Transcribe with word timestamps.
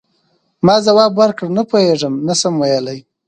ما 0.65 0.75
ځواب 0.85 1.11
ورکړ: 1.21 1.47
نه 1.57 1.63
پوهیږم، 1.69 2.13
نه 2.27 2.33
شم 2.39 2.53
ویلای. 2.61 2.99